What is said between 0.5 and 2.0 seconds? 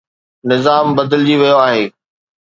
نظام بدلجي ويو آهي.